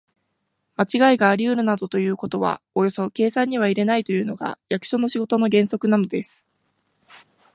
[0.77, 6.43] まちがいがありうるなどということはおよそ計算には入れないというのが、役所の仕事の原則なのです。